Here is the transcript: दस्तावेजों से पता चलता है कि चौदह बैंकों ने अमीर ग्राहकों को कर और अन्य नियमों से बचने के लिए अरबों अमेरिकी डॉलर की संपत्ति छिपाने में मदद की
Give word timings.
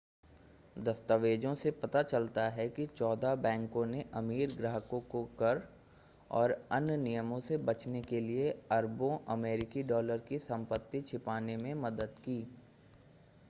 दस्तावेजों 0.75 1.53
से 1.55 1.71
पता 1.73 2.01
चलता 2.03 2.47
है 2.49 2.67
कि 2.69 2.85
चौदह 2.87 3.35
बैंकों 3.35 3.85
ने 3.85 4.03
अमीर 4.13 4.55
ग्राहकों 4.55 5.01
को 5.01 5.23
कर 5.39 5.61
और 6.31 6.51
अन्य 6.71 6.97
नियमों 6.97 7.39
से 7.39 7.57
बचने 7.65 8.01
के 8.01 8.19
लिए 8.19 8.49
अरबों 8.71 9.17
अमेरिकी 9.33 9.83
डॉलर 9.85 10.25
की 10.29 10.39
संपत्ति 10.39 11.01
छिपाने 11.01 11.57
में 11.57 11.73
मदद 11.73 12.15
की 12.19 12.41